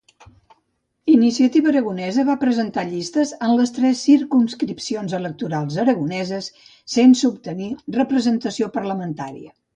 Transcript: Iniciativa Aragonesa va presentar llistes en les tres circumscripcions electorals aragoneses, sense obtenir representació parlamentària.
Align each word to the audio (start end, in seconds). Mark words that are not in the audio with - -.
Iniciativa 1.15 1.69
Aragonesa 1.71 2.23
va 2.29 2.35
presentar 2.43 2.85
llistes 2.93 3.33
en 3.49 3.53
les 3.59 3.73
tres 3.75 4.01
circumscripcions 4.09 5.15
electorals 5.19 5.79
aragoneses, 5.85 6.51
sense 6.97 7.31
obtenir 7.33 7.71
representació 8.01 8.73
parlamentària. 8.81 9.57